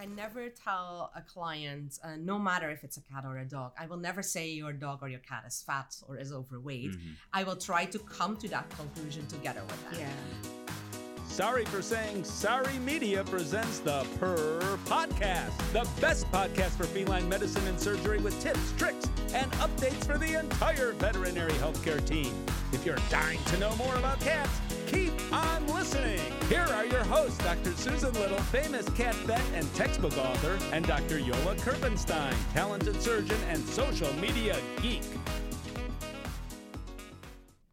[0.00, 3.72] I never tell a client, uh, no matter if it's a cat or a dog,
[3.78, 6.92] I will never say your dog or your cat is fat or is overweight.
[6.92, 7.16] Mhm.
[7.34, 10.00] I will try to come to that conclusion together with them.
[10.00, 11.28] Yeah.
[11.28, 17.66] Sorry for saying Sorry Media presents the Purr Podcast, the best podcast for feline medicine
[17.66, 22.32] and surgery with tips, tricks, and updates for the entire veterinary healthcare team.
[22.72, 24.50] If you're dying to know more about cats,
[24.90, 26.20] keep on listening.
[26.48, 27.72] Here are your hosts, Dr.
[27.72, 31.18] Susan Little, famous cat vet and textbook author, and Dr.
[31.18, 35.02] Jolle Kirpensteijn, talented surgeon and social media geek.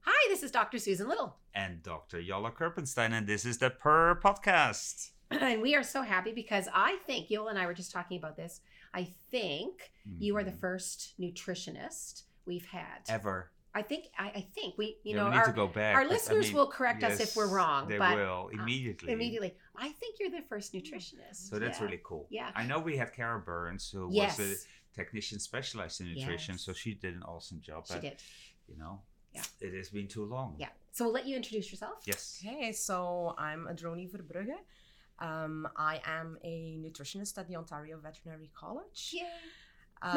[0.01, 0.79] Hi, this is Dr.
[0.79, 1.35] Susan Little.
[1.53, 2.21] and Dr.
[2.21, 5.11] Jolle Kirpensteijn, and this is the Purr Podcast.
[5.31, 8.37] And we are so happy because I think, Jolle and I were just talking about
[8.37, 8.61] this.
[8.93, 10.59] I think you are the Mhm.
[10.61, 13.01] first nutritionist we've had.
[13.09, 13.51] ever.
[13.77, 15.95] I think, I, I think we, you Yeah, know, we need our, to go back.
[15.95, 18.61] our but, I listeners mean, will correct us if we're wrong, They but, will uh,
[18.61, 19.13] immediately.
[19.13, 19.51] immediately.
[19.75, 21.39] I think you're the first nutritionist.
[21.49, 21.85] So that's Yeah.
[21.85, 22.25] really cool.
[22.29, 22.49] Yeah.
[22.55, 24.37] I know we have Kara Burns, who Yes.
[24.39, 27.85] was a technician specialized in nutrition, so she did an awesome job.
[27.87, 28.17] She but, did.
[28.67, 29.01] You know,
[29.35, 29.43] Yeah.
[29.61, 30.55] it has been too long.
[30.57, 30.69] Yeah.
[30.91, 31.97] So we'll let you introduce yourself.
[32.05, 32.41] Yes.
[32.43, 34.57] Okay, so I'm Adronie Verbrugghe.
[35.19, 39.11] Um, I am a nutritionist at the Ontario Veterinary College.
[39.13, 39.29] Yeah.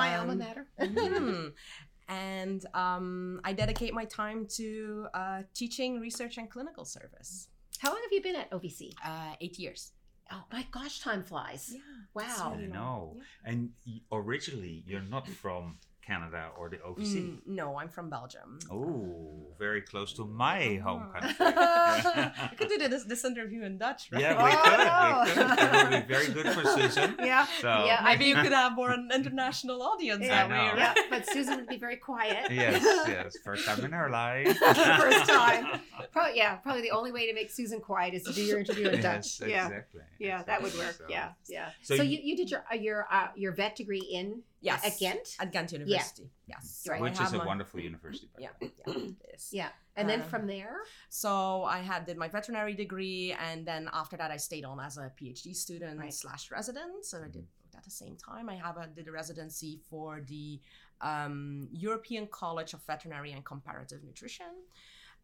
[0.02, 0.66] My alma Um, mater.
[0.78, 1.52] mhm.
[2.10, 7.48] And um, I dedicate my time to uh, teaching, research, and clinical service.
[7.78, 8.90] How long have you been at OVC?
[9.04, 9.92] Uh, eight years.
[10.32, 11.70] Oh my gosh, time flies.
[11.72, 11.80] Yeah.
[12.14, 12.56] Wow.
[12.56, 13.14] I know.
[13.16, 13.50] Yeah.
[13.50, 13.70] And
[14.12, 17.14] originally, you're not from Canada or the OVC.
[17.16, 18.58] Mm, no, I'm from Belgium.
[18.70, 21.20] Oh, very close to my home Ah.
[21.20, 21.36] country.
[22.50, 24.20] I could do this, this interview in Dutch, right?
[24.22, 25.36] Yeah, we Oh, could.
[25.36, 25.44] no.
[25.44, 25.58] We could.
[25.58, 27.16] That would be very good for Susan.
[27.30, 27.46] Yeah.
[27.60, 30.96] So Yeah, Maybe you could have more an international audience Yeah, that way, right?
[30.96, 32.50] Yeah, but Susan would be very quiet.
[32.50, 34.56] yes, yes, first time in her life.
[34.58, 35.80] First time.
[36.12, 38.88] Probably, yeah, probably the only way to make Susan quiet is to do your interview
[38.88, 39.40] in Dutch.
[39.40, 40.00] Yes, Yeah, exactly.
[40.18, 40.92] yeah, that would work.
[40.98, 41.70] So- Yeah, yeah.
[41.82, 44.84] So So, you- you, you did your uh, your uh, your vet degree in Yes.
[44.84, 45.36] at Ghent.
[45.40, 46.30] At Ghent University.
[46.46, 46.86] Yes.
[46.88, 47.00] Right.
[47.00, 48.28] Which is a my- wonderful university.
[48.34, 48.94] by Yeah, yeah.
[49.50, 50.76] Yeah, and then Um, from there,
[51.08, 54.98] So I had did my veterinary degree, and then after that, I stayed on as
[54.98, 56.12] a PhD student Right.
[56.12, 57.06] slash resident.
[57.06, 58.48] So I did both at the same time.
[58.50, 60.60] I have a, did a residency for the
[61.00, 64.52] um, European College of Veterinary and Comparative Nutrition.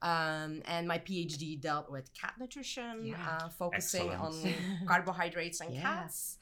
[0.03, 3.17] Um, and my PhD dealt with cat nutrition, Yeah.
[3.29, 4.45] uh, focusing Excellent.
[4.47, 5.83] on carbohydrates and Yeah.
[5.83, 6.39] cats.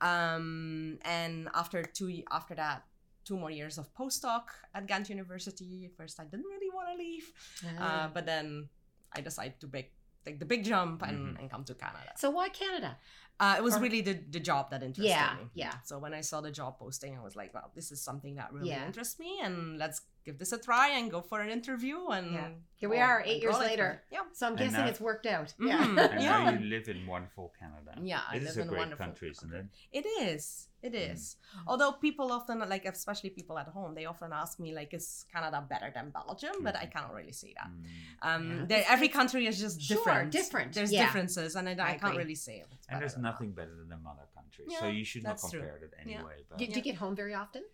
[0.00, 2.84] Um, and after two after that,
[3.24, 4.44] two more years of postdoc
[4.74, 5.90] at Ghent University.
[5.96, 7.32] First, I didn't really want to leave,
[7.78, 8.04] Ah.
[8.04, 8.68] uh, but then
[9.12, 9.92] I decided to make
[10.24, 11.38] take the big jump and, Mhm.
[11.40, 12.12] and come to Canada.
[12.16, 12.98] so why Canada?
[13.40, 15.48] Uh, it was Or- really the, the job that interested Yeah, me.
[15.54, 15.74] yeah.
[15.84, 18.52] So when I saw the job posting, I was like, "Well, this is something that
[18.52, 18.84] really Yeah.
[18.86, 22.48] interests me, and let's give this a try and go for an interview." And Yeah.
[22.80, 24.02] Here we go- are, eight years all it later.
[24.10, 24.20] Yeah.
[24.32, 25.54] So I'm And guessing now- it's worked out.
[25.58, 25.68] Mhm.
[25.68, 25.84] Yeah.
[26.12, 26.44] And Yeah.
[26.44, 27.92] now you live in wonderful Canada.
[28.02, 29.66] Yeah, I it live is a in great wonderful country, isn't it?
[29.92, 30.68] It is.
[30.80, 31.36] It is.
[31.66, 35.58] Although people often like, especially people at home, they often ask me like, "Is Canada
[35.68, 37.68] better than Belgium?" But I cannot really say that.
[37.68, 37.84] Mm.
[38.28, 38.84] Um, Yeah.
[38.94, 40.30] every country is just Sure, different.
[40.30, 41.04] different, There's yeah.
[41.06, 42.58] differences, and I, I, I can't really say.
[42.60, 42.68] it.
[42.70, 43.27] it's And there's better or not.
[43.28, 45.60] Nothing better than the mother country, so you should not that's true.
[45.60, 46.36] compare it anyway.
[46.48, 47.64] But Did you get home very often?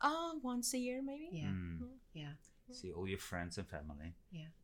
[0.00, 1.28] Uh, once a year, maybe.
[1.32, 1.48] Yeah.
[1.48, 1.78] Mm.
[2.22, 2.34] Yeah.
[2.80, 4.10] see all your friends and family.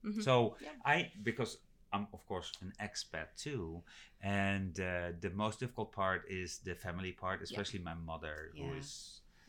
[0.05, 0.23] Mhm.
[0.29, 0.71] So Yeah.
[0.85, 1.53] I, because
[1.95, 3.83] I'm of course an expat too,
[4.21, 8.81] and uh, the most difficult part is the family part, especially my mother, who Yeah.
[8.81, 8.89] is,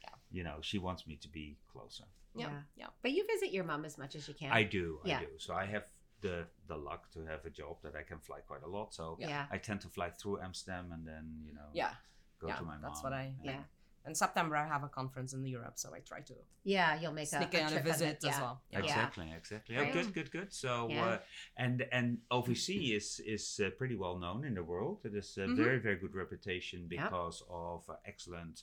[0.03, 0.15] Yeah.
[0.37, 2.05] you know, she wants me to be closer.
[2.35, 2.49] Yeah.
[2.51, 2.61] Yeah.
[2.81, 2.89] Yeah.
[3.01, 4.51] But you visit your mom as much as you can.
[4.51, 5.19] I do, Yeah.
[5.19, 5.31] I do.
[5.45, 5.85] So I have
[6.23, 6.35] the
[6.71, 8.93] the luck to have a job that I can fly quite a lot.
[8.99, 9.45] So Yeah.
[9.55, 11.93] I tend to fly through Amsterdam and then you know Yeah.
[12.39, 13.11] go yeah, to my that's mom.
[13.11, 13.63] what I- Yeah.
[14.05, 16.35] In September, I have a conference in Europe, so I try to
[16.75, 18.27] Yeah, you'll make a, sneak a in on a visit it.
[18.29, 18.57] as well.
[18.69, 18.79] Yeah.
[18.79, 18.85] Yeah.
[18.85, 19.77] Exactly, exactly.
[19.77, 20.49] Oh, good, good, good.
[20.63, 21.05] So, Yeah.
[21.05, 21.19] uh,
[21.65, 22.07] and and
[22.37, 22.67] OVC
[22.99, 24.97] is is uh, pretty well known in the world.
[25.05, 25.55] It is a Mhm.
[25.63, 26.89] very very good reputation Yep.
[26.91, 28.55] because of uh, excellent.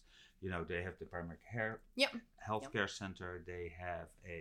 [0.42, 2.12] You know, they have the primary care Yep.
[2.48, 3.31] healthcare center.
[3.53, 4.09] They have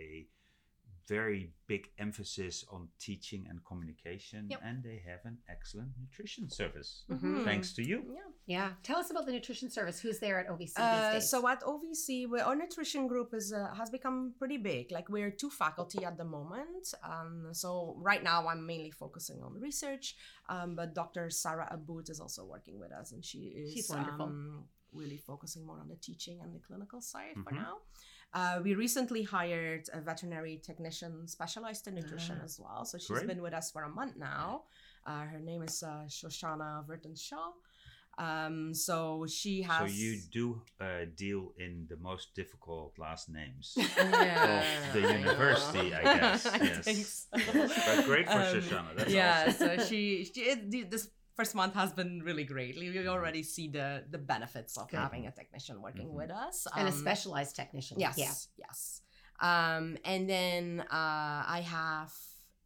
[1.08, 4.60] very big emphasis on teaching and communication, Yep.
[4.62, 7.04] and they have an excellent nutrition service.
[7.08, 7.44] Mhm.
[7.44, 7.98] Thanks to you.
[8.14, 8.30] Yeah.
[8.46, 8.74] Yeah.
[8.82, 10.00] Tell us about the nutrition service.
[10.00, 11.30] Who's there at OVC Uh, these days?
[11.30, 14.90] so at OVC, we, our nutrition group is uh, has become pretty big.
[14.90, 16.92] Like we're two faculty at the moment.
[17.02, 20.16] Um, so right now, I'm mainly focusing on research.
[20.48, 21.30] Um, but Dr.
[21.30, 24.26] Sarah Abood is also working with us, and she is She's wonderful.
[24.26, 27.62] Um, really focusing more on the teaching and the clinical side for Mhm.
[27.62, 27.74] now.
[28.32, 32.44] Uh, we recently hired a veterinary technician specialized in nutrition Ah.
[32.44, 32.84] as well.
[32.84, 33.26] So she's Great.
[33.26, 34.62] been with us for a month now.
[35.06, 37.50] Uh, her name is uh, Shoshana Verton-Shaw.
[38.18, 39.78] Um, so she has.
[39.90, 43.72] So you do uh, deal in the most difficult last names.
[43.76, 45.96] Yeah, of the university, know.
[45.98, 46.46] I guess.
[46.54, 47.26] I Yes.
[47.32, 47.38] so.
[47.86, 48.96] But great for Um, Shoshana.
[48.96, 49.78] That's yeah, awesome.
[49.78, 52.76] so she, she it, this first month has been really great.
[52.78, 54.98] We we already see the the benefits of Good.
[55.00, 56.18] having a technician working Mhm.
[56.20, 57.98] with us and a Um, specialized technician.
[58.00, 58.34] Yes, Yeah.
[58.66, 59.02] yes.
[59.40, 62.12] Um, and then uh, I have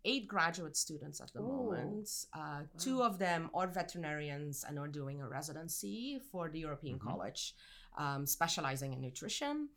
[0.04, 1.48] eight graduate students at the Ooh.
[1.56, 2.08] moment.
[2.32, 7.02] Uh, Two of them are veterinarians and are doing a residency for the European Mhm.
[7.08, 7.54] College,
[7.96, 9.70] um, specializing in nutrition.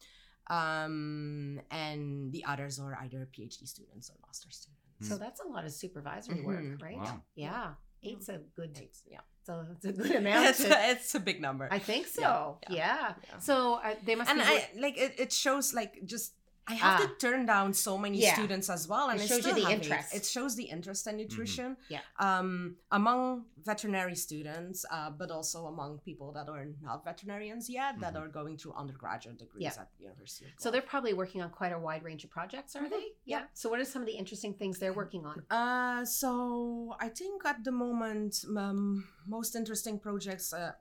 [0.49, 5.07] Um, and the others are either PhD students or master students.
[5.09, 6.45] So that's a lot of supervisory Mhm.
[6.45, 6.97] work, right?
[6.97, 7.21] Wow.
[7.35, 7.75] Yeah.
[8.03, 8.77] Eight's a good.
[8.81, 9.19] Eight, yeah.
[9.45, 10.45] So it's a good amount.
[10.47, 11.67] it's, a, it's a big number.
[11.71, 12.57] I think so.
[12.69, 13.13] Yeah, Yeah.
[13.29, 13.39] yeah.
[13.39, 14.41] So uh, they must and.
[14.41, 16.33] I like it, it shows like just
[16.69, 17.05] I have Ah.
[17.07, 18.33] to turn down so many Yeah.
[18.33, 20.13] students as well, and It shows you the interest.
[20.13, 21.77] It shows the interest in nutrition.
[21.89, 22.01] Yeah.
[22.19, 28.13] Um, among veterinary students, uh, but also among people that are not veterinarians yet that
[28.13, 28.21] Mhm.
[28.21, 29.81] are going through undergraduate degrees Yeah.
[29.81, 30.53] at the University.
[30.57, 32.89] So they're probably working on quite a wide range of projects, are Mhm.
[32.89, 33.05] they?
[33.25, 33.43] Yeah.
[33.53, 35.37] So what are some of the interesting things they're working on?
[35.49, 40.51] Uh, so I think at the moment, um, most interesting projects.
[40.53, 40.73] Uh,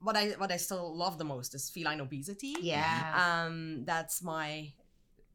[0.00, 2.54] what I what I still love the most is feline obesity.
[2.60, 3.44] Yeah.
[3.46, 4.72] um that's my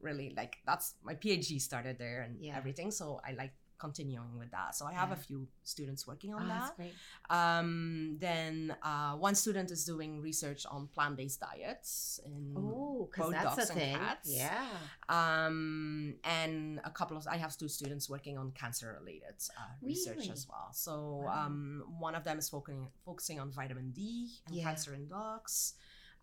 [0.02, 2.58] really like that's my phd started there and Yeah.
[2.58, 5.16] everything so i like continuing with that so i have Yeah.
[5.16, 6.96] a few students working on Oh, that great.
[7.30, 13.56] um then uh one student is doing research on plant-based diets in Oh, both that's
[13.56, 13.98] dogs a and thing.
[14.00, 14.30] cats.
[14.34, 14.66] Yeah.
[15.10, 20.28] um and a couple of i have two students working on cancer related uh, research
[20.30, 20.94] as well so
[21.26, 21.46] Wow.
[21.46, 24.64] um one of them is focusing focusing on vitamin d and Yeah.
[24.64, 25.76] cancer in dogs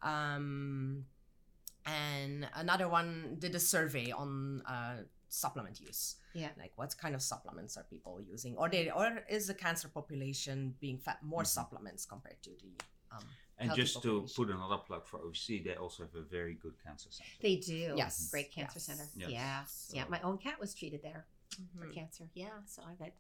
[0.03, 1.05] um
[1.87, 4.97] and another one did a survey on uh
[5.29, 6.51] supplement use Yeah.
[6.59, 10.75] like what kind of supplements are people using or they or is the cancer population
[10.81, 11.47] being fed more Mhm.
[11.59, 12.73] supplements compared to the
[13.17, 13.25] um
[13.59, 16.75] And healthy just to put another plug for OC, they also have a very good
[16.83, 17.31] cancer center.
[17.41, 17.95] They do.
[17.97, 18.29] Yes.
[18.31, 18.87] Great cancer Yes.
[18.89, 19.07] center.
[19.15, 19.31] Yes.
[19.31, 19.65] Yeah.
[19.97, 20.09] Yeah.
[20.09, 21.23] My own cat was treated there
[21.79, 21.95] for Mhm.
[21.95, 22.25] cancer.
[22.35, 22.57] Yeah.
[22.67, 23.13] So I've had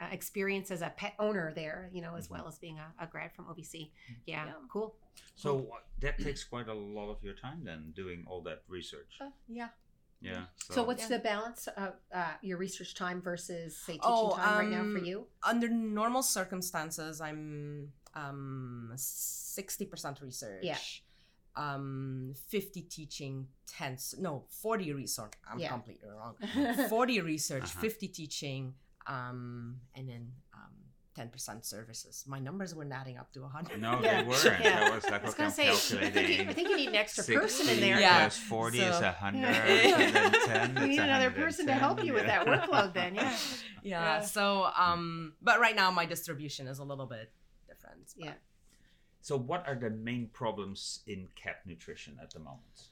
[0.00, 2.30] uh, experience as a pet owner there, you know, as Mhm.
[2.32, 3.90] well as being a, a grad from OVC.
[4.26, 4.46] Yeah.
[4.46, 4.52] Yeah.
[4.72, 4.94] Cool.
[5.36, 9.18] So uh, that takes quite a lot of your time then, doing all that research.
[9.20, 9.68] Uh, yeah
[10.22, 10.44] Yeah.
[10.70, 11.16] So, what's Yeah.
[11.16, 14.98] the balance of uh, your research time versus, say, teaching Oh, time right now for
[14.98, 15.26] um, you?
[15.42, 21.04] under normal circumstances i'm um 60% research
[21.56, 25.68] um 50 teaching 10 s- no 40 research i'm Yeah.
[25.72, 26.34] completely wrong
[26.88, 27.80] 40 research Uh-huh.
[27.80, 28.74] 50 teaching
[29.06, 30.70] um and then um
[31.18, 34.22] 10% services my numbers weren't adding up to 100 No, Yeah.
[34.22, 34.44] they weren't.
[34.60, 34.88] Yeah.
[34.92, 36.94] I was like, I was gonna say, I think, you, I think you need an
[36.94, 38.00] extra person in 60 there.
[38.00, 38.18] Yeah.
[38.20, 39.98] plus 40 is So- 100, Yeah.
[39.98, 40.32] and then
[40.74, 42.44] 10 You need another person to help you with yeah.
[42.44, 43.22] that workload then, yeah.
[43.82, 44.20] yeah, Yeah.
[44.20, 47.32] so um but right now my distribution is a little bit
[47.66, 48.34] different but- Yeah.
[49.22, 52.88] So, what are the main problems in cat nutrition at the moment?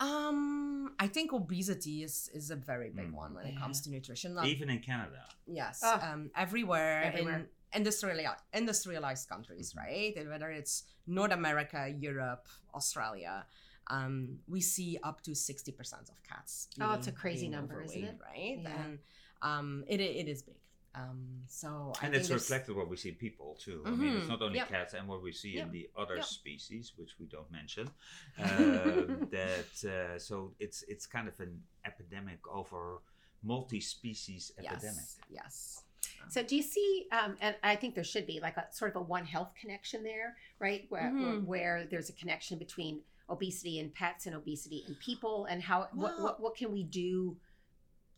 [0.00, 3.14] Um i think obesity is is a very big Mm.
[3.24, 3.60] one when it Yeah.
[3.60, 5.22] comes to nutrition Not Even in Canada.
[5.46, 6.12] Yes, Ah.
[6.12, 7.34] um, everywhere, Everywhere.
[7.40, 7.48] in
[7.80, 9.78] industrialized industrialized countries, Mhm.
[9.84, 10.14] right?
[10.18, 10.74] And whether it's
[11.06, 12.44] North America, Europe,
[12.78, 13.46] Australia,
[13.88, 14.14] um,
[14.54, 16.68] we see up to sixty percent of cats.
[16.80, 18.18] Oh, it's a crazy number, isn't it?
[18.30, 18.82] Right, Yeah.
[18.82, 18.98] and
[19.42, 20.56] um, it it is big.
[20.94, 23.84] Um, so I and think it's reflected what we see in people too.
[23.86, 24.30] I mean, it's Mhm.
[24.30, 24.68] not only Yep.
[24.68, 26.24] cats and what we see in the other Yep.
[26.24, 27.88] species, which we don't mention.
[28.38, 33.02] Um, that uh, so it's it's kind of an epidemic over
[33.42, 34.82] multi-species epidemic.
[34.82, 35.84] Yes, yes.
[36.28, 39.02] So do you see, um, and I think there should be like a sort of
[39.02, 40.86] a one health connection there, right?
[40.90, 41.44] Where, Mhm.
[41.44, 46.20] where there's a connection between obesity in pets and obesity in people, and how what,
[46.20, 47.38] what, what can we do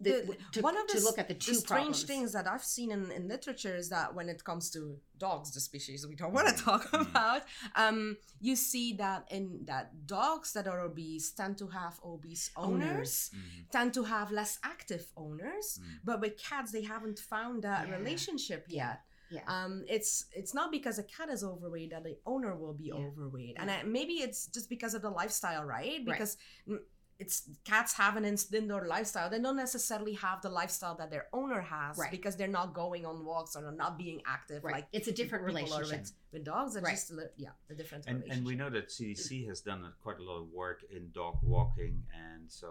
[0.02, 2.02] The- to, one of to the, look at the the strange problems?
[2.04, 5.61] things that I've seen in, in literature is that when it comes to dogs, the
[5.61, 7.02] species we don't want to talk Mhm.
[7.11, 7.42] about,
[7.76, 13.30] um, you see that in that dogs that are obese tend to have obese owners,
[13.35, 13.71] Mhm.
[13.71, 15.85] tend to have less active owners, Mm.
[16.04, 17.97] but with cats they haven't found that Yeah.
[17.99, 19.00] relationship yet.
[19.30, 19.44] Yeah.
[19.47, 22.97] Um, it's it's not because a cat is overweight that the owner will be Yeah.
[23.06, 26.00] overweight, and I, maybe it's just because of the lifestyle, right?
[26.00, 26.04] Right.
[26.04, 26.37] Because
[26.68, 26.80] mm,
[27.22, 27.36] it's
[27.72, 28.24] cats have an
[28.60, 29.28] indoor lifestyle.
[29.34, 32.10] They don't necessarily have the lifestyle that their owner has Right.
[32.16, 34.60] because they're not going on walks or not being active.
[34.64, 34.74] right.
[34.76, 36.00] Like it's a different relationship.
[36.00, 36.70] with, with dogs.
[36.76, 36.96] It's Right.
[37.00, 40.18] just a, li- yeah, a different And and we know that CDC has done quite
[40.22, 41.94] a lot of work in dog walking,
[42.26, 42.68] and so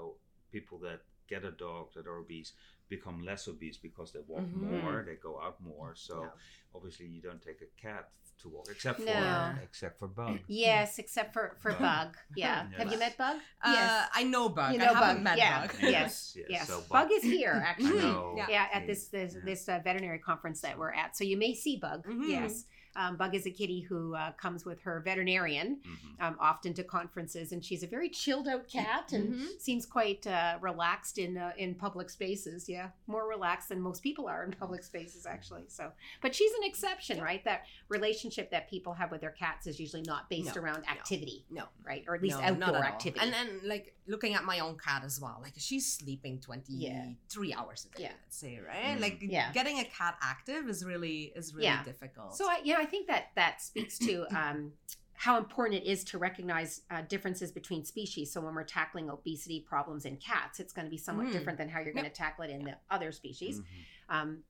[0.55, 0.99] people that
[1.33, 2.51] get a dog that are obese
[2.95, 4.71] become less obese because they walk Mhm.
[4.83, 5.91] more, they go out more.
[5.95, 6.29] So Yeah.
[6.75, 8.05] obviously you don't take a cat
[8.41, 9.13] to walk except No.
[9.13, 10.39] for except for Bug.
[10.67, 11.79] Yes, except for for Bug.
[11.81, 12.17] Bug.
[12.43, 12.67] Yeah.
[12.69, 12.77] Yes.
[12.79, 13.37] Have you met Bug?
[13.63, 14.73] Uh, I know Bug.
[14.75, 15.67] You I know haven't Bug, met yeah.
[15.67, 15.75] Bug.
[15.97, 16.33] Yes.
[16.35, 16.67] Yes, Yes.
[16.67, 18.01] so Bug Bug- is here I actually.
[18.01, 18.33] know.
[18.39, 18.47] Yeah.
[18.55, 19.45] yeah at this this, Yeah.
[19.49, 22.27] this uh, veterinary conference that we're at so you may see bug Mhm.
[22.35, 26.21] yes um, bug is a kitty who uh, comes with her veterinarian Mhm.
[26.25, 29.59] um, often to conferences and she's a very chilled out cat and Mhm.
[29.61, 34.01] seems quite uh, relaxed in uh, in public spaces yeah yeah, more relaxed than most
[34.01, 35.65] people are in public spaces, actually.
[35.67, 37.43] So, but she's an exception, right?
[37.43, 41.45] That relationship that people have with their cats is usually not based No, around activity,
[41.51, 41.65] No.
[41.85, 42.03] right?
[42.07, 42.95] Or at least No, not outdoor at all.
[42.95, 43.19] activity.
[43.23, 45.39] And then, like looking at my own cat as well.
[45.43, 48.13] Like she's sleeping twenty three hours a day, Yeah.
[48.23, 48.97] let's say, right?
[48.97, 49.01] Mm.
[49.01, 49.51] Like Yeah.
[49.53, 51.83] getting a cat active is really is really Yeah.
[51.83, 52.35] difficult.
[52.35, 54.71] So I, yeah, I think that that speaks to um,
[55.13, 58.31] how important it is to recognize uh, differences between species.
[58.33, 61.31] So when we're tackling obesity problems in cats, it's going to be somewhat Mhm.
[61.33, 63.59] different than how you're going to tackle it in the other species.
[63.59, 63.63] Mhm.
[64.09, 64.43] Um,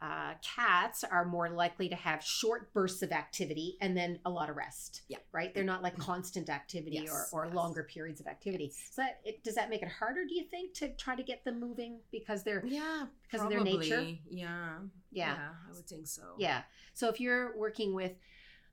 [0.00, 4.48] uh, cats are more likely to have short bursts of activity and then a lot
[4.48, 5.02] of rest.
[5.08, 5.18] Yeah.
[5.32, 5.52] Right?
[5.52, 7.54] They're not like constant activity Yes, or, or yes.
[7.54, 8.64] longer periods of activity.
[8.64, 8.88] Yes.
[8.92, 11.44] So that, it, does that make it harder, do you think, to try to get
[11.44, 13.96] them moving because they're yeah, because of their nature?
[13.96, 14.22] probably.
[14.30, 14.78] Yeah,
[15.10, 15.36] yeah.
[15.68, 16.22] I would think so.
[16.38, 16.62] Yeah.
[16.94, 18.12] So if you're working with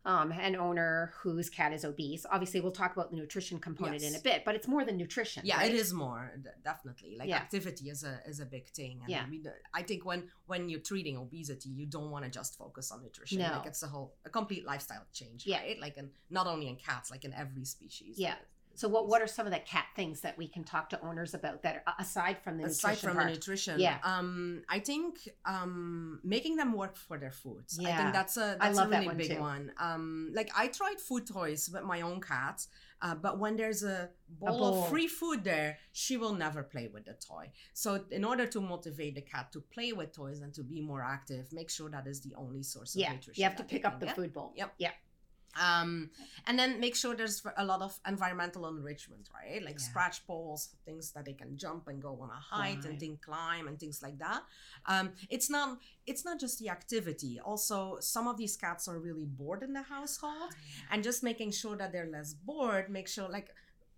[0.06, 4.14] um, an owner whose cat is obese, obviously we'll talk about the nutrition component in
[4.16, 5.42] a bit, but it's more than nutrition.
[5.46, 5.72] yeah right?
[5.72, 6.32] it is more
[6.64, 7.38] definitely like Yeah.
[7.38, 9.26] activity is a is a big thing and Yeah.
[9.30, 12.92] we d- i think when when you're treating obesity you don't want to just focus
[12.92, 13.50] on nutrition No.
[13.58, 15.60] like it's a whole a complete lifestyle change Yeah.
[15.62, 18.36] right like and not only in cats like in every species Yeah.
[18.78, 21.34] So what what are some of the cat things that we can talk to owners
[21.34, 23.28] about that are aside from the aside nutrition from part?
[23.28, 23.98] the nutrition Yeah.
[24.04, 25.12] um i think
[25.46, 27.90] um making them work for their food Yeah.
[27.90, 29.40] i think that's a that's a that really one big too.
[29.40, 32.66] one um like i tried food toys with my own cat
[33.02, 34.84] uh, but when there's a bowl, bowl.
[34.84, 38.60] of free food there she will never play with the toy so in order to
[38.62, 42.08] motivate the cat to play with toys and to be more active make sure that
[42.08, 44.16] is the only source of yeah, nutrition you have to pick up the get.
[44.16, 44.54] food bowl.
[44.56, 44.74] Yep.
[44.78, 44.92] Yeah.
[45.62, 46.10] Um
[46.48, 49.64] and then make sure there's a lot of environmental enrichment right?
[49.64, 49.86] Like Yeah.
[49.86, 52.86] scratch balls things that they can jump and go on a height Right.
[52.86, 54.42] and then climb and things like that.
[54.86, 57.40] Um it's not it's not just the activity.
[57.40, 60.52] Also some of these cats are really bored in the household
[60.92, 63.50] and just making sure that they're less bored make sure like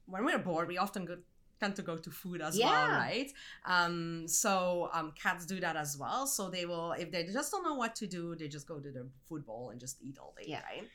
[0.05, 1.17] when we're bored we often go
[1.59, 3.31] tend to go to food as well right?
[3.65, 6.27] Um so um cats do that as well.
[6.27, 8.91] So they will if they just don't know what to do they just go to
[8.91, 10.61] their food bowl and just eat all day Yeah.
[10.61, 10.87] right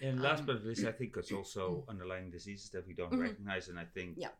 [0.00, 3.12] And last Um, but not least, I think it's also underlying diseases that we don't
[3.12, 3.20] Mhm.
[3.22, 4.30] recognize, and I think Yeah.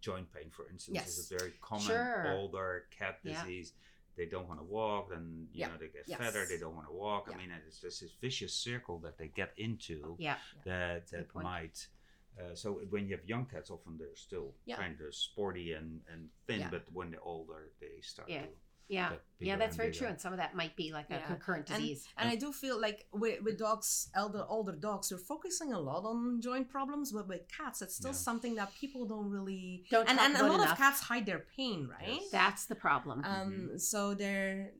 [0.00, 2.32] joint pain, for instance, is a very common Sure.
[2.32, 3.42] older cat Yeah.
[3.44, 3.72] disease.
[4.16, 5.68] They don't want to walk, and you Yeah.
[5.68, 6.18] know they get Yes.
[6.18, 6.44] fatter.
[6.46, 7.28] They don't want to walk.
[7.28, 7.34] Yeah.
[7.34, 10.38] I mean, it's just this vicious circle that they get into Yeah.
[10.64, 11.88] that that might.
[12.38, 14.76] Uh, so when you have young cats, often they're still Yeah.
[14.76, 16.70] kind of sporty and, and thin, Yeah.
[16.70, 18.46] but when they're older, they start Yeah.
[18.46, 18.52] to
[18.88, 19.12] Yeah.
[19.40, 20.06] Yeah, that's very true.
[20.06, 22.06] And some of that might be like a concurrent disease.
[22.16, 26.04] And I do feel like with, with dogs, elder older dogs, we're focusing a lot
[26.04, 28.16] on joint problems, but with cats, it's still Yeah.
[28.28, 30.72] something that people don't really Don't and talk and a lot enough.
[30.72, 32.20] of cats hide their pain, right?
[32.20, 32.30] Yes.
[32.30, 33.22] That's the problem.
[33.24, 34.72] Um, so they're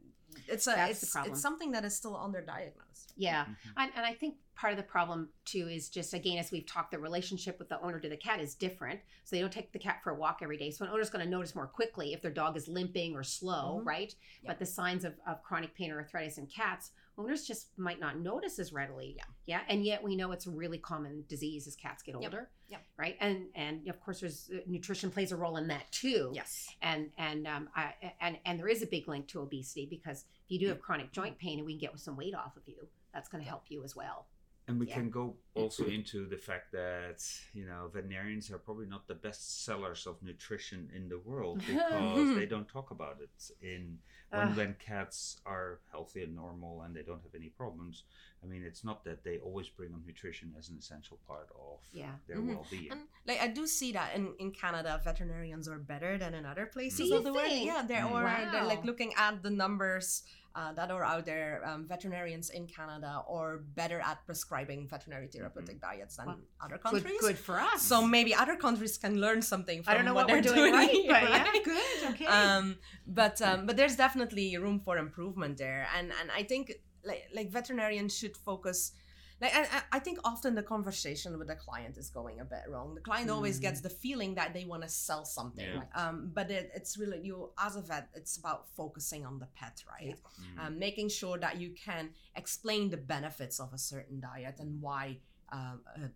[0.49, 1.33] it's a That's the it's problem.
[1.33, 3.13] it's something that is still underdiagnosed.
[3.17, 3.45] yeah.
[3.45, 3.57] Mhm.
[3.77, 6.91] And, and I think part of the problem too is just again, as we've talked,
[6.93, 9.01] the relationship with the owner to the cat is different.
[9.25, 10.71] So they don't take the cat for a walk every day.
[10.71, 13.81] So an owner's going to notice more quickly if their dog is limping or slow,
[13.83, 13.87] Mhm.
[13.87, 14.15] right?
[14.43, 14.51] Yeah.
[14.51, 18.19] But the signs of, of chronic pain or arthritis in cats, owners just might not
[18.19, 19.15] notice as readily.
[19.17, 19.25] Yeah.
[19.47, 19.61] Yeah.
[19.69, 22.29] And yet we know it's a really common disease as cats get older.
[22.39, 22.51] Yep.
[22.97, 23.17] Right.
[23.21, 26.31] And and of course, there's uh, nutrition plays a role in that too.
[26.35, 26.69] Yes.
[26.83, 30.51] and and um, I, and and there is a big link to obesity because if
[30.51, 32.87] you do have chronic joint pain and we can get some weight off of you,
[33.13, 34.27] that's going to help you as well.
[34.69, 34.95] And we Yeah.
[34.95, 37.21] can go also into the fact that
[37.53, 42.35] you know veterinarians are probably not the best sellers of nutrition in the world because
[42.37, 43.51] they don't talk about it.
[43.61, 43.99] In
[44.31, 44.57] when Ugh.
[44.57, 48.05] when cats are healthy and normal and they don't have any problems,
[48.43, 51.79] I mean it's not that they always bring up nutrition as an essential part of
[51.93, 52.15] Yeah.
[52.27, 52.49] their Mhm.
[52.55, 52.91] well-being.
[52.93, 56.67] And like I do see that in, in Canada, veterinarians are better than in other
[56.67, 57.53] places Do you of the world.
[57.53, 58.13] Yeah, they're Mm.
[58.13, 61.63] or they're like looking at the numbers uh, that are out there.
[61.65, 67.21] Um, veterinarians in Canada are better at prescribing veterinary therapeutic diets than Well, other countries.
[67.21, 67.81] good for us.
[67.81, 69.83] So maybe other countries can learn something.
[69.83, 72.11] From I don't know what, they're we're doing, right, here, but yeah, good.
[72.13, 72.27] Okay.
[72.27, 76.65] um but um but there's definitely room for improvement there and and i think
[77.05, 78.93] like like veterinarians should focus
[79.41, 82.95] like I, I- think often the conversation with the client is going a bit wrong
[82.95, 83.63] the client always Mm.
[83.63, 85.83] gets the feeling that they want to sell something Yeah.
[86.03, 89.77] um but it, it's really you as a vet it's about focusing on the pet
[89.95, 90.67] right Mm.
[90.67, 92.05] um, making sure that you can
[92.37, 95.19] explain the benefits of a certain diet and why
[95.59, 96.09] um, uh,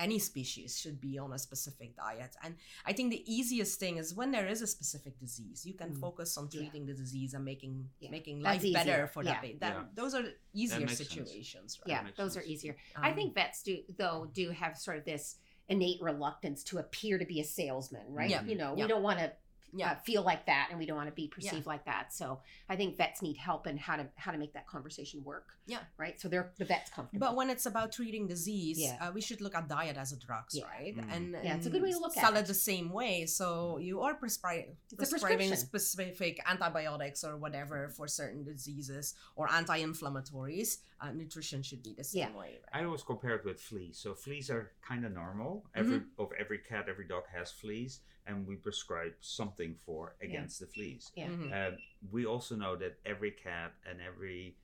[0.00, 2.34] any species should be on a specific diet.
[2.42, 5.90] And I think the easiest thing is when there is a specific disease, you can
[5.94, 6.00] Mm.
[6.00, 6.60] focus on Yeah.
[6.60, 8.10] treating the disease and making Yeah.
[8.10, 9.32] making That's life better for Yeah.
[9.34, 9.42] that.
[9.42, 9.84] ba- That Yeah.
[9.94, 11.08] those are easier makes sense.
[11.10, 11.88] situations, right?
[11.92, 12.52] yeah, makes those are sense.
[12.52, 12.76] easier.
[12.96, 15.36] I Um, think vets do though do have sort of this
[15.68, 18.30] innate reluctance to appear to be a salesman, right?
[18.30, 18.42] Yeah.
[18.42, 18.84] You know, Yeah.
[18.84, 19.32] we don't want to
[19.72, 19.92] Yeah.
[19.92, 22.12] uh, feel like that, and we don't want to be perceived like that.
[22.12, 25.48] So I think vets need help in how to how to make that conversation work.
[25.66, 25.78] Yeah.
[25.96, 26.20] Right.
[26.20, 27.26] So they're the vet's comfortable.
[27.26, 28.98] But when it's about treating disease, Yeah.
[29.00, 30.64] uh, we should look at diet as a drugs, Yeah.
[30.64, 30.96] right?
[30.96, 31.12] Mm.
[31.16, 32.40] And, Yeah, it's a good way to look at sell it.
[32.40, 33.26] it the same way.
[33.26, 40.78] So you are prescri- It's prescribing specific antibiotics or whatever for certain diseases or anti-inflammatories.
[41.00, 42.36] Uh, nutrition should be the same Yeah.
[42.38, 42.60] way.
[42.72, 42.80] Right?
[42.82, 43.98] I always compare it with fleas.
[43.98, 45.64] So fleas are kind of normal.
[45.74, 46.20] Every Mm-hmm.
[46.22, 51.10] of every cat, every dog has fleas, and we prescribe something for against the fleas.
[51.14, 51.28] Yeah.
[51.28, 51.52] Mhm.
[51.72, 51.78] Um,
[52.10, 54.56] we also know that every cat and every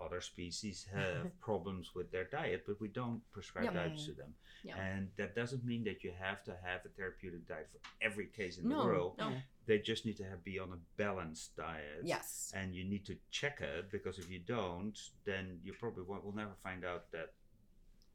[0.00, 3.72] other species have problems with their diet, but we don't prescribe Yeah.
[3.88, 4.34] diets to them.
[4.64, 4.76] Yeah.
[4.76, 8.58] And that doesn't mean that you have to have a therapeutic diet for every case
[8.58, 9.18] in No, the world.
[9.18, 9.28] no.
[9.30, 9.40] Yeah.
[9.66, 12.02] They just need to have be on a balanced diet.
[12.04, 12.52] Yes.
[12.54, 16.34] And you need to check it because if you don't, then you probably won't, will
[16.34, 17.32] never find out that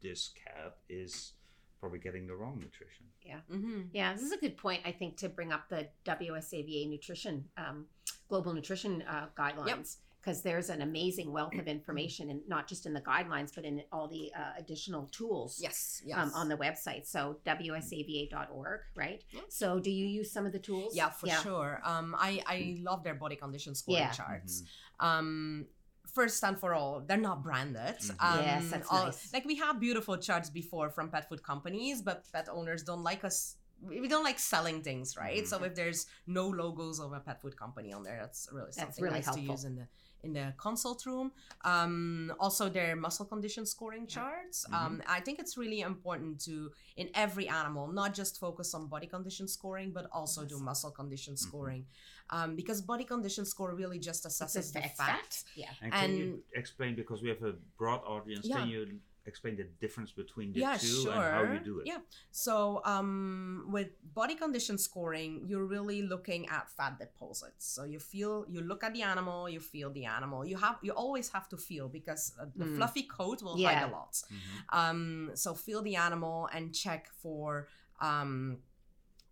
[0.01, 1.34] this cat is
[1.79, 3.05] probably getting the wrong nutrition.
[3.50, 4.81] hmm Yeah, this is a good point.
[4.86, 7.86] I think to bring up the WSAVA nutrition, um,
[8.27, 12.93] global nutrition uh, guidelines, because there's an amazing wealth of information, and not just in
[12.93, 16.01] the guidelines, but in all the uh, additional tools Yes.
[16.05, 16.17] Yes.
[16.17, 17.07] um, on the website.
[17.07, 19.24] So wsava.org, right?
[19.31, 19.41] Yeah.
[19.50, 20.95] So do you use some of the tools?
[20.95, 21.81] yeah, for sure.
[21.86, 24.12] Um, I I love their body condition scoring Yeah.
[24.12, 24.63] charts.
[25.00, 25.65] Um,
[26.13, 27.97] first and for all, they're not branded.
[27.99, 28.15] Mhm.
[28.25, 29.33] Um, Yes, that's all- nice.
[29.33, 33.23] Like we have beautiful charts before from pet food companies, but pet owners don't like
[33.23, 33.55] us.
[33.81, 35.47] We don't like selling things, right?
[35.47, 35.67] So Mhm.
[35.67, 39.21] if there's no logos of a pet food company on there, that's really something really
[39.21, 39.87] nice to use in the
[40.23, 41.31] in the consult room.
[41.63, 44.65] Um, also, their muscle condition scoring charts.
[44.73, 49.07] Um, I think it's really important to in every animal not just focus on body
[49.07, 51.85] condition scoring, but also do muscle condition scoring,
[52.29, 55.43] um, because body condition score really just assesses the it's fat.
[55.55, 55.69] Yeah.
[55.81, 58.45] And can you explain because we have a broad audience?
[58.45, 58.59] Yeah.
[58.59, 58.99] Can you
[59.29, 61.13] explain the difference between the yeah, two sure.
[61.13, 61.86] and how you do it?
[61.91, 62.00] Yeah.
[62.45, 62.53] So
[62.93, 67.63] um, with body condition scoring, you're really looking at fat deposits.
[67.75, 70.39] So you feel, you look at the animal, you feel the animal.
[70.51, 72.75] You have, you always have to feel because uh, the Mm.
[72.77, 73.67] fluffy coat will Yeah.
[73.74, 74.13] hide a lot.
[74.13, 74.77] Mhm.
[74.79, 77.67] Um, so feel the animal and check for
[78.01, 78.59] um,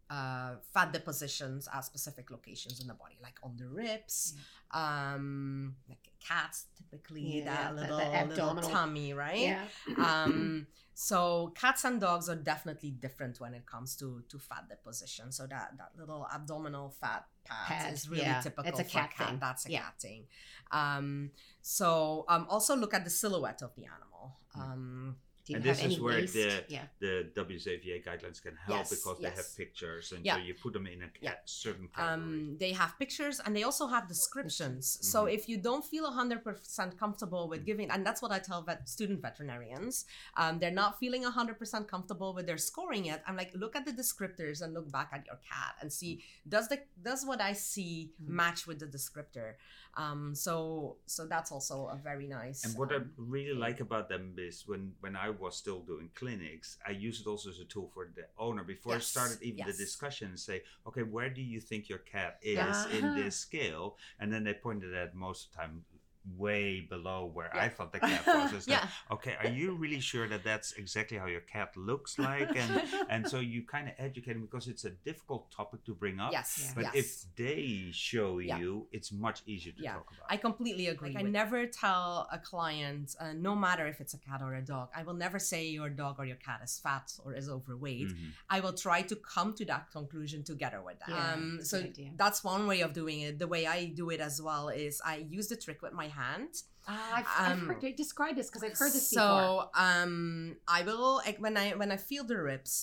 [0.09, 4.35] uh, fat depositions at specific locations in the body, like on the ribs,
[4.71, 9.39] um, like cats typically Yeah, that the- little, the little abdominal- tummy, right?
[9.39, 9.65] Yeah.
[9.97, 10.67] um
[10.99, 15.45] so cats and dogs are definitely different when it comes to to fat deposition so
[15.45, 18.41] that that little abdominal fat pad, is really yeah.
[18.41, 19.39] typical It's a for cat cat thing.
[19.39, 19.81] that's a Yeah.
[19.83, 20.25] cat thing
[20.71, 21.29] um
[21.61, 25.75] so um also look at the silhouette of the animal um Do you And have
[25.77, 26.87] this any is where the- yeah.
[26.99, 30.35] The WSAVA guidelines can help Yes, because they have pictures, and Yeah.
[30.35, 31.35] so you put them in a Yeah.
[31.45, 32.13] certain category.
[32.13, 34.83] um they have pictures and they also have descriptions
[35.13, 35.33] so Mhm.
[35.37, 39.21] if you don't feel 100% comfortable with giving and that's what i tell vet, student
[39.21, 40.05] veterinarians
[40.41, 43.93] um, they're not feeling 100% comfortable with their scoring yet i'm like look at the
[44.03, 46.11] descriptors and look back at your cat and see
[46.47, 46.77] does the
[47.09, 48.27] does what i see Mhm.
[48.41, 49.55] match with the descriptor
[49.97, 54.09] um so so that's also a very nice And what I um, really like about
[54.09, 57.65] them is when when I was still doing clinics, I used it also as a
[57.65, 61.41] tool for the owner before I started even the discussion and say, okay, where do
[61.41, 62.99] you think your cat is Yeah.
[62.99, 63.97] in this scale?
[64.19, 65.85] And then they pointed at most of the time
[66.35, 68.53] way below where I thought the cat was.
[68.53, 72.55] It's like, okay, are you really sure that that's exactly how your cat looks like?
[72.55, 76.19] And and so you kind of educate them because it's a difficult topic to bring
[76.19, 76.31] up.
[76.31, 76.71] yes Yeah.
[76.75, 76.93] But yes.
[76.95, 78.57] if they show Yeah.
[78.59, 79.93] you, it's much easier to Yeah.
[79.93, 80.27] talk about.
[80.29, 81.09] I completely agree.
[81.09, 84.53] Like I with- never tell a client, uh, no matter if it's a cat or
[84.55, 87.47] a dog, I will never say your dog or your cat is fat or is
[87.49, 88.09] overweight.
[88.09, 88.31] Mhm.
[88.49, 91.09] I will try to come to that conclusion together with them.
[91.09, 91.83] Yeah, um, so
[92.15, 93.39] that's one way of doing it.
[93.39, 96.53] The way I do it as well is I use the trick with my hand.
[96.89, 99.69] Ah, I've, I've Um, heard, describe this because I've heard this so, before.
[99.87, 102.73] um, I will like, when I when I feel the ribs,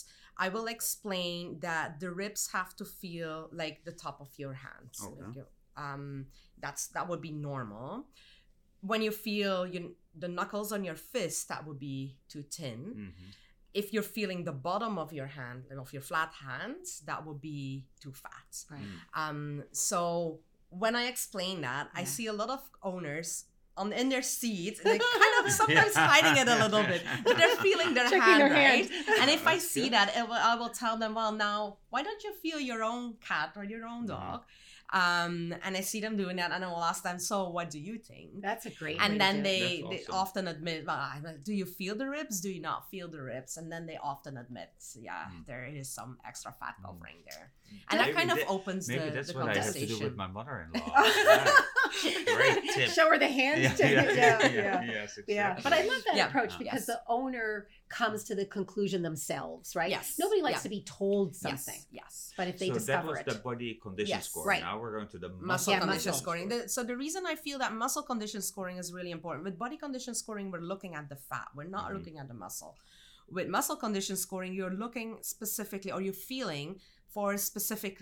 [0.45, 4.97] I will explain that the ribs have to feel like the top of your hands.
[5.05, 5.23] Okay.
[5.23, 5.53] Like you-
[5.87, 6.27] um,
[6.65, 7.89] that's that would be normal.
[8.91, 9.81] When you feel you
[10.25, 11.99] the knuckles on your fist, that would be
[12.33, 12.81] too thin.
[12.97, 13.35] Mhm.
[13.81, 17.87] If you're feeling the bottom of your hand, of your flat hand, that would be
[18.03, 18.51] too fat.
[18.71, 18.81] Right.
[18.87, 18.99] Mm.
[19.23, 19.39] Um,
[19.73, 20.39] so
[20.71, 23.45] when I explain that, I see a lot of owners
[23.77, 27.37] on in their seats, and they're kind of sometimes hiding it a little bit, but
[27.37, 28.89] they're feeling their Checking hand, their right?
[28.91, 29.21] hand.
[29.21, 29.93] And if I see good.
[29.95, 33.15] that, it will, I will tell them, well, now why don't you feel your own
[33.21, 34.09] cat or your own Mhm.
[34.09, 34.45] dog?
[34.95, 37.81] Um, and I see them doing that, and I will ask them, "So, what do
[37.81, 38.97] you think?" That's a great.
[38.99, 40.15] way and to then do they, That's they awesome.
[40.15, 42.41] often admit, well, like, "Do you feel the ribs?
[42.41, 45.47] Do you not feel the ribs?" And then they often admit, "Yeah, Mm.
[45.47, 46.85] there is some extra fat Mm.
[46.87, 47.51] covering there,"
[47.91, 49.87] and that Maybe kind of that- opens Maybe the, that's the what I have to
[49.87, 50.95] do with my mother-in-law.
[52.03, 52.35] Yeah.
[52.35, 52.91] Great tip.
[52.91, 53.61] Show her the hands.
[53.63, 54.83] Yeah, to- yeah, yeah, yeah, yeah.
[54.85, 56.27] yes, Yeah, but I love that Yeah.
[56.29, 56.87] approach because yes.
[56.87, 57.69] the owner
[58.01, 59.91] comes to the conclusion themselves, right?
[59.97, 60.17] Yes.
[60.19, 60.63] Nobody likes Yeah.
[60.69, 62.33] to be told something, Yes, yes.
[62.39, 64.45] but if they so that was it, the body condition Yes, score.
[64.53, 64.63] right.
[64.69, 66.23] Now we're going to the muscle, muscle Yeah, condition muscle.
[66.25, 66.49] scoring.
[66.53, 69.45] The- so the reason I feel that muscle condition scoring is really important.
[69.49, 71.49] With body condition scoring, we're looking at the fat.
[71.57, 71.95] We're not Mhm.
[71.97, 72.73] looking at the muscle.
[73.37, 76.69] With muscle condition scoring, you're looking specifically, or you're feeling
[77.15, 77.95] for specific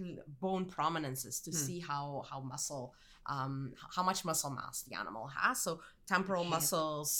[0.44, 1.56] bone prominences to Hmm.
[1.66, 2.84] see how how muscle,
[3.34, 3.54] um,
[3.96, 5.54] how much muscle mass the animal has.
[5.66, 5.72] So
[6.14, 6.50] temporal Hip.
[6.56, 7.10] muscles,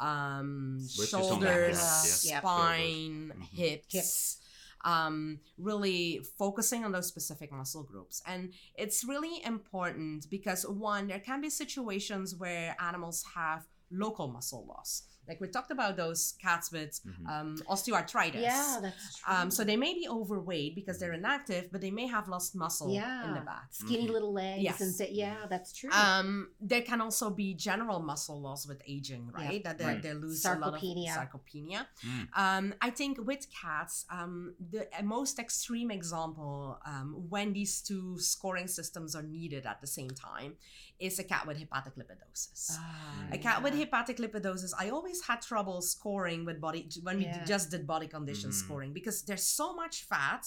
[0.00, 2.24] um, Which is on the shoulders, hips, yes.
[2.26, 2.42] Yep.
[2.42, 3.42] spine, Mhm.
[3.42, 3.94] hips.
[3.94, 4.36] Hips.
[4.84, 8.20] Um, really focusing on those specific muscle groups.
[8.26, 14.66] And it's really important because one, there can be situations where animals have local muscle
[14.66, 15.04] loss.
[15.28, 17.28] Like we talked about those cats with Mhm.
[17.32, 18.42] um, osteoarthritis.
[18.42, 19.32] yeah, that's true.
[19.34, 22.88] Um, so they may be overweight because they're inactive, but they may have lost muscle
[22.88, 23.68] in the back.
[23.70, 24.12] skinny Mhm.
[24.12, 24.80] little legs Yes.
[24.80, 25.90] and th- yeah, that's true.
[25.92, 29.62] Um, there can also be general muscle loss with aging, right?
[29.64, 30.02] That they, Right.
[30.02, 31.14] they lose a lot of Sarcopenia.
[31.16, 31.86] sarcopenia.
[32.02, 32.28] Mm.
[32.34, 38.18] Um, I think with cats, um, the uh, most extreme example um, when these two
[38.18, 40.56] scoring systems are needed at the same time
[41.02, 42.62] is a cat with hepatic lipidosis.
[42.78, 47.26] Ah, A cat with hepatic lipidosis, I always had trouble scoring with body when we
[47.46, 48.54] just did body condition Mhm.
[48.64, 50.42] scoring because there's so much fat,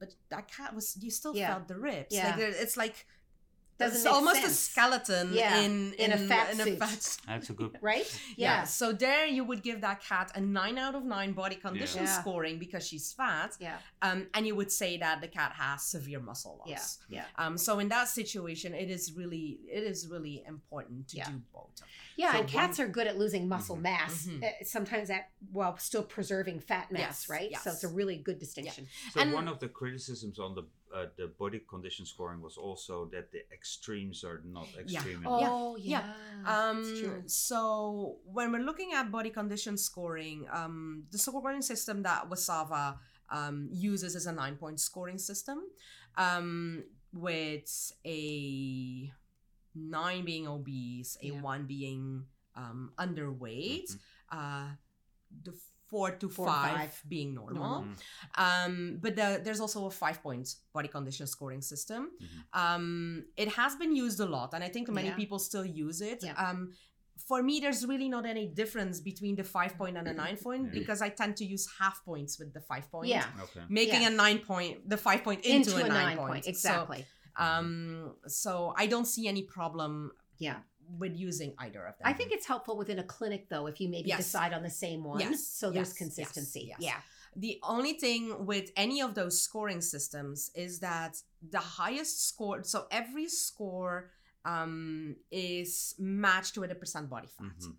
[0.00, 1.50] but that cat was you still Yeah.
[1.54, 2.12] felt the ribs.
[2.14, 2.26] Yeah.
[2.28, 3.06] Like there, it's like
[3.82, 6.74] Doesn't it's make almost a skeleton Yeah, in, in a fat in suit.
[6.74, 7.78] a fat That's a good.
[7.82, 8.06] right?
[8.36, 8.58] yeah.
[8.58, 8.64] Yeah.
[8.64, 12.20] So there you would give that cat a nine out of nine body condition Yeah.
[12.20, 13.56] scoring because she's fat.
[13.60, 13.78] Yeah.
[14.02, 16.98] Um, and you would say that the cat has severe muscle loss.
[17.08, 17.24] Yeah.
[17.36, 21.28] Um, so in that situation, it is really it is really important to Yeah.
[21.30, 21.70] do both.
[22.14, 23.80] Yeah, So and cats are good at losing muscle Mhm.
[23.82, 24.44] mass, Mhm.
[24.44, 27.56] uh, sometimes at while still preserving fat mass, Yes, right?
[27.62, 28.86] So it's a really good distinction.
[29.12, 33.06] So And- one of the criticisms on the uh, the body condition scoring was also
[33.12, 35.40] that the extremes are not extreme enough.
[35.50, 36.02] Oh Yeah.
[36.04, 37.22] yeah, Um, true.
[37.26, 42.98] so when we're looking at body condition scoring, um, the scoring system that WSAVA
[43.30, 45.62] um, uses is a nine point scoring system,
[46.16, 49.12] um, with a
[49.74, 51.40] nine being obese, a Yeah.
[51.40, 53.98] one being um, underweight, Mhm.
[54.28, 54.76] uh,
[55.42, 55.54] the
[55.92, 57.02] four to Four to five, five.
[57.14, 57.54] being normal.
[57.62, 57.80] Normal.
[57.84, 57.96] Mhm.
[58.44, 58.72] Um,
[59.04, 62.02] but the, there's also a five point body condition scoring system.
[62.24, 62.40] Mhm.
[62.62, 65.22] Um, it has been used a lot, and I think many Yeah.
[65.22, 66.20] people still use it.
[66.28, 66.34] Yeah.
[66.44, 66.60] Um,
[67.28, 70.64] for me, there's really not any difference between the five point and a nine point
[70.64, 70.78] Yeah.
[70.80, 73.08] because I tend to use half points with the five point.
[73.16, 73.26] Yeah.
[73.46, 73.64] Okay.
[73.80, 74.12] Making Yeah.
[74.12, 76.44] a nine point, the five point into, Into, a, nine, point.
[76.46, 77.02] So, exactly.
[77.46, 78.50] um, so
[78.82, 79.92] I don't see any problem
[80.38, 80.58] yeah.
[80.98, 82.06] With using either of them.
[82.06, 84.18] I think it's helpful within a clinic though if you maybe Yes.
[84.18, 86.64] decide on the same one, Yes, so there's yes, yes, consistency.
[86.68, 86.78] yes.
[86.80, 87.00] Yeah.
[87.34, 91.16] The only thing with any of those scoring systems is that
[91.50, 94.10] the highest score, so every score
[94.44, 97.56] um, is matched with a percent body fat.
[97.60, 97.76] Mhm.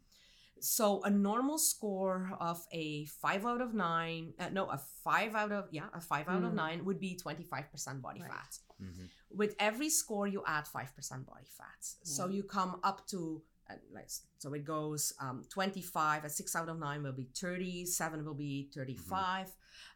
[0.62, 5.52] So a normal score of a five out of nine, uh, no, a five out
[5.52, 6.56] of, yeah, a five out of Mm.
[6.56, 8.32] nine would be 25% body Right.
[8.32, 8.60] fat.
[8.82, 9.10] Mhm.
[9.36, 11.68] With every score, you add 5% body fat.
[12.04, 16.70] So you come up to, uh, like, so it goes um, 25, a six out
[16.70, 19.52] of nine will be 30, seven will be 35.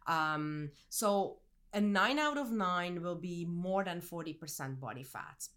[0.07, 1.37] Um, so
[1.73, 5.47] a nine out of nine will be more than 40% body fat.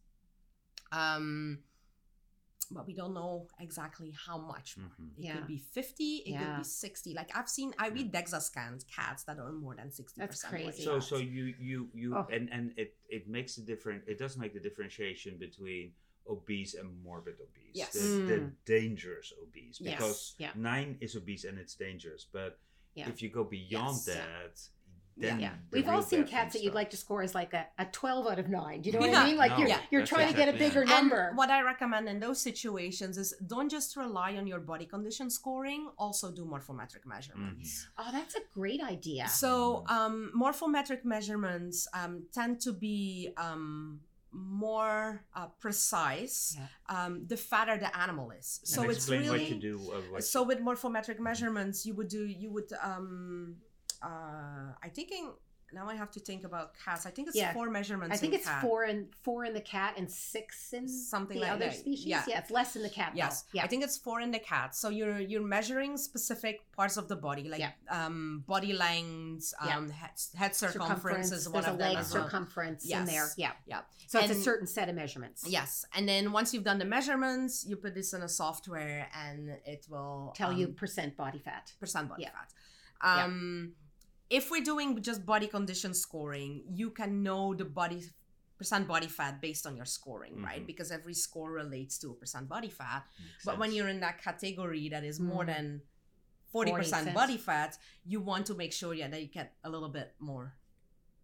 [0.93, 1.61] Um,
[2.71, 4.77] but we don't know exactly how much.
[4.77, 4.91] more.
[5.01, 5.19] Mhm.
[5.19, 5.37] It Yeah.
[5.37, 6.45] could be 50, it Yeah.
[6.45, 7.15] could be 60.
[7.15, 10.17] Like I've seen, I read DEXA scans, cats that are more than 60%.
[10.31, 10.85] That's body crazy.
[10.85, 11.05] So fat.
[11.09, 12.27] so you you you Oh.
[12.31, 14.05] and and it it makes a different.
[14.07, 15.95] It does make the differentiation between
[16.29, 17.75] obese and morbid obese.
[17.75, 17.93] Yes.
[17.95, 18.01] The,
[18.33, 18.53] the Mm.
[18.65, 19.95] dangerous obese Yes.
[19.97, 20.53] because Yeah.
[20.55, 22.25] nine is obese and it's dangerous.
[22.25, 22.61] But
[22.95, 23.09] Yeah.
[23.09, 24.05] if you go beyond Yes.
[24.07, 24.55] that,
[25.21, 27.53] then Yeah, the we've all seen cats things that you'd like to score as like
[27.55, 28.81] a, a 12 out of 9.
[28.83, 29.23] Do you know what Yeah.
[29.23, 29.37] I mean?
[29.37, 29.81] Like No, you're Yeah.
[29.91, 30.89] you're that's trying to get a bigger it.
[30.89, 31.29] number.
[31.29, 35.31] And what I recommend in those situations is don't just rely on your body condition
[35.31, 37.87] scoring, also do morphometric measurements.
[37.99, 39.29] oh, that's a great idea.
[39.29, 44.01] So, um, morphometric measurements um, tend to be um,
[44.33, 46.67] more uh, precise Yeah.
[47.05, 48.61] um, the fatter the animal is.
[48.65, 49.77] So and it's really what you do.
[49.93, 53.57] Uh, what so with morphometric measurements you would do you would um
[54.03, 55.31] uh i think in
[55.73, 57.07] now I have to think about cats.
[57.07, 57.53] I think it's Yeah.
[57.53, 58.13] four measurements.
[58.13, 58.61] I think in it's cat.
[58.61, 61.77] four in four in the cat and six in Something the like other that.
[61.77, 62.07] species.
[62.07, 62.25] Yeah.
[62.27, 63.11] it's less in the cat.
[63.13, 63.19] though.
[63.19, 63.63] Yes, Yeah.
[63.63, 64.75] I think it's four in the cat.
[64.75, 67.73] So you're you're measuring specific parts of the body, like Yeah.
[67.89, 69.77] um, body lengths, Yeah.
[69.77, 72.25] um, head, head circumference is one There's a of them leg as well.
[72.25, 73.29] circumference in there.
[73.37, 73.53] Yeah.
[73.73, 73.83] Yeah.
[74.09, 75.47] So it's a certain set of measurements.
[75.47, 79.51] Yes, and then once you've done the measurements, you put this in a software, and
[79.65, 81.73] it will Tell you um, percent body fat.
[81.79, 82.31] percent body Yeah.
[82.33, 82.51] fat.
[83.03, 83.75] Um,
[84.31, 88.05] If we're doing just body condition scoring, you can know the body
[88.57, 90.63] percent body fat based on your scoring, right?
[90.63, 90.67] Mhm.
[90.67, 93.07] Because every score relates to a percent body fat.
[93.19, 95.47] Makes But when you're in that category that is more Mm.
[95.55, 95.83] than
[96.53, 97.15] 40% 40%.
[97.15, 100.57] body fat, you want to make sure yeah, that you get a little bit more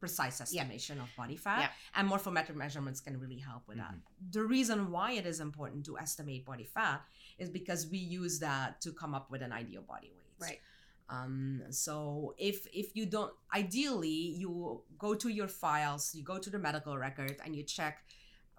[0.00, 0.62] precise Yeah.
[0.62, 1.60] estimation of body fat.
[1.60, 1.72] Yeah.
[1.94, 3.94] And morphometric measurements can really help with that.
[3.94, 4.32] Mhm.
[4.32, 7.04] The reason why it is important to estimate body fat
[7.38, 10.34] is because we use that to come up with an ideal body weight.
[10.38, 10.60] Right.
[11.08, 16.50] Um, so if if you don't ideally you go to your files, you go to
[16.50, 18.04] the medical record and you check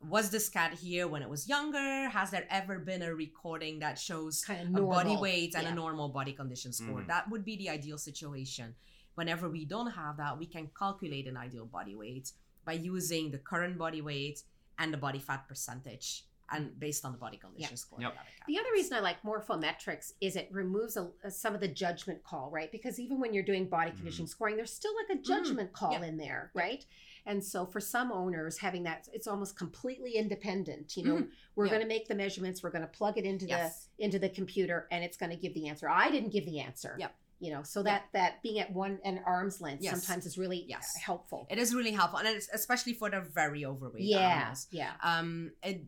[0.01, 2.07] was this cat here when it was younger?
[2.09, 5.71] Has there ever been a recording that shows Kind of a body weight and Yeah.
[5.71, 7.01] a normal body condition score?
[7.01, 7.07] Mhm.
[7.07, 8.75] That would be the ideal situation.
[9.15, 12.31] Whenever we don't have that, we can calculate an ideal body weight
[12.63, 14.43] by using the current body weight
[14.77, 17.99] and the body fat percentage and based on the body condition score.
[18.01, 18.11] Yep.
[18.11, 18.45] of that cat.
[18.47, 22.23] The other reason I like morphometrics is it removes a, a- some of the judgment
[22.23, 22.71] call, right?
[22.71, 26.03] Because even when you're doing body condition scoring, there's still like a judgment call Mm-hmm.
[26.03, 26.09] Yeah.
[26.09, 26.85] in there, right?
[27.25, 30.95] And so for some owners, having that, it's almost completely independent.
[30.95, 31.29] You know, Mhm.
[31.55, 31.71] we're Yeah.
[31.71, 33.89] going to make the measurements, we're going to plug it into Yes.
[33.97, 35.89] the into the computer, and it's going to give the answer.
[35.89, 36.95] I didn't give the answer.
[36.99, 37.13] Yep.
[37.39, 40.01] You know, so that that being at one an arm's length Yes.
[40.03, 40.95] sometimes is really Yes.
[41.03, 41.45] helpful.
[41.51, 44.67] It is really helpful, and it's especially for the very overweight yeah, animals.
[44.71, 44.93] yeah.
[45.03, 45.81] Um, it,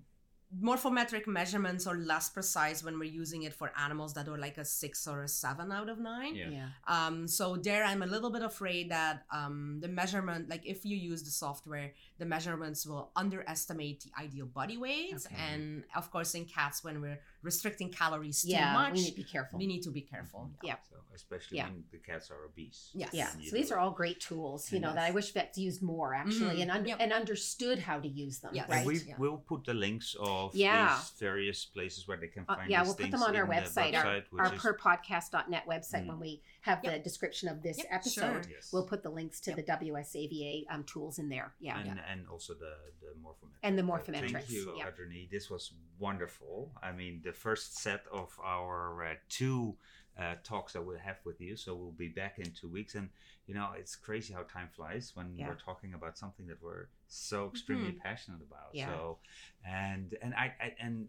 [0.57, 4.65] morphometric measurements are less precise when we're using it for animals that are like a
[4.65, 6.35] six or a seven out of nine.
[6.35, 6.49] Yeah.
[6.49, 6.67] Yeah.
[6.87, 10.97] Um, so there, I'm a little bit afraid that um, the measurement, like if you
[10.97, 15.13] use the software, the measurements will underestimate the ideal body weight.
[15.15, 15.35] Okay.
[15.51, 19.15] And of course, in cats, when we're restricting calories too Yeah, much, we need to
[19.15, 19.57] be careful.
[19.59, 20.51] we need to be careful.
[20.61, 20.75] Yeah.
[20.89, 21.65] So especially Yeah.
[21.69, 22.91] when the cats are obese.
[22.93, 23.09] Yes.
[23.13, 23.29] Yeah.
[23.29, 26.13] So these are all great tools, you And know, that I wish vets used more
[26.13, 26.61] actually Mhm.
[26.63, 26.97] and un- Yep.
[26.99, 28.51] and understood how to use them.
[28.53, 28.69] Yes.
[28.69, 28.85] Right.
[28.85, 29.17] We Yeah.
[29.17, 30.97] will put the links of Yeah.
[30.97, 33.49] these various places where they can Uh, find yeah, we'll put them on our in
[33.49, 36.07] the website, our, website, which our is- purrpodcast.net website Mm.
[36.07, 38.21] when we have the description of this Yep, episode.
[38.45, 38.51] sure.
[38.53, 38.71] Yes.
[38.73, 39.57] We'll put the links to Yep.
[39.57, 41.53] the WSAVA um, tools in there.
[41.59, 41.79] Yeah.
[41.79, 43.59] and, and also the the morphometrics.
[43.63, 44.89] And the But morphometrics, Thank you, yeah.
[45.31, 46.71] This was wonderful.
[46.81, 49.75] I mean, the first set of our uh, two
[50.21, 51.55] uh, talks that we'll have with you.
[51.55, 53.09] So we'll be back in two weeks, and
[53.47, 55.47] you know, it's crazy how time flies when Yeah.
[55.47, 58.69] we're talking about something that we're so extremely passionate about.
[58.73, 58.87] Yeah.
[58.87, 59.17] So,
[59.65, 61.07] and and I, I and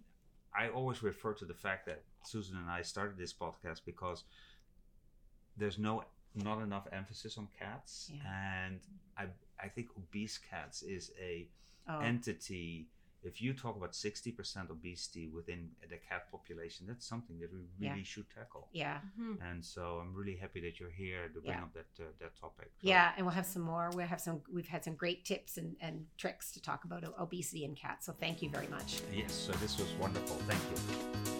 [0.63, 4.25] I always refer to the fact that Susan and I started this podcast because
[5.57, 8.67] there's no not enough emphasis on cats, Yeah.
[8.67, 8.81] and
[9.19, 9.25] I
[9.63, 11.49] I think obese cats is a
[11.89, 12.87] Oh, entity.
[13.23, 17.61] If you talk about sixty percent obesity within the cat population, that's something that we
[17.79, 17.91] Yeah.
[17.93, 18.69] really should tackle.
[18.73, 19.01] yeah.
[19.19, 19.37] Mhm.
[19.43, 21.65] And so I'm really happy that you're here to bring Yeah.
[21.65, 22.71] up that uh, that topic.
[22.81, 23.91] So- Yeah, and we'll have some more.
[23.95, 24.43] We'll have some.
[24.51, 28.07] We've had some great tips and, and tricks to talk about obesity in cats.
[28.07, 29.03] So thank you very much.
[29.13, 29.35] Yes.
[29.35, 30.37] So this was wonderful.
[30.51, 31.40] Thank you.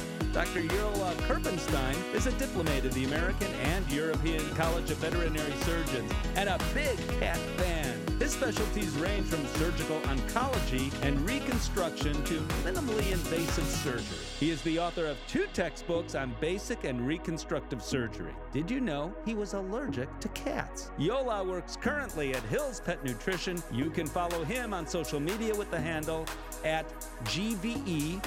[0.33, 0.61] Dr.
[0.61, 6.09] Yurla uh, Kirpensteijn is a diplomat of the American and European College of Veterinary Surgeons
[6.35, 7.80] and a big cat fan.
[8.21, 14.19] His specialties range from surgical oncology and reconstruction to minimally invasive surgery.
[14.39, 18.35] He is the author of two textbooks on basic and reconstructive surgery.
[18.53, 20.91] Did you know he was allergic to cats?
[20.99, 23.57] Jolle works currently at Hills Pet Nutrition.
[23.71, 26.27] You can follow him on social media with the handle
[26.63, 26.85] at
[27.23, 28.21] GVETSX.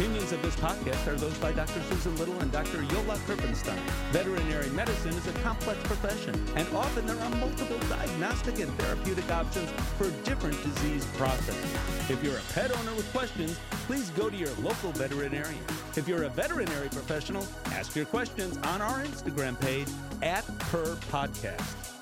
[0.00, 1.78] Opinions of this podcast are those by Dr.
[1.90, 2.78] Susan Little and Dr.
[2.84, 3.76] Jolle Kirpensteijn.
[4.12, 9.70] Veterinary medicine is a complex profession, and often there are multiple diagnostic and therapeutic options
[9.98, 11.76] for different disease processes.
[12.08, 15.62] If you're a pet owner with questions, please go to your local veterinarian.
[15.94, 19.88] If you're a veterinary professional, ask your questions on our Instagram page
[20.22, 21.99] at Purr Podcast.